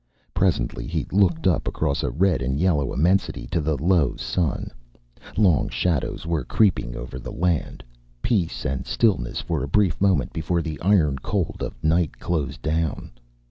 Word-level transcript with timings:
Presently 0.33 0.87
he 0.87 1.05
looked 1.11 1.45
up, 1.45 1.67
across 1.67 2.01
a 2.01 2.09
red 2.09 2.41
and 2.41 2.59
yellow 2.59 2.91
immensity 2.91 3.45
to 3.51 3.61
the 3.61 3.77
low 3.77 4.15
sun. 4.15 4.71
Long 5.37 5.69
shadows 5.69 6.25
were 6.25 6.43
creeping 6.43 6.95
over 6.95 7.19
the 7.19 7.31
land, 7.31 7.83
peace 8.23 8.65
and 8.65 8.87
stillness 8.87 9.41
for 9.41 9.61
a 9.63 9.67
brief 9.67 10.01
moment 10.01 10.33
before 10.33 10.63
the 10.63 10.81
iron 10.81 11.19
cold 11.19 11.57
of 11.61 11.75
night 11.83 12.17
closed 12.17 12.63
down. 12.63 13.11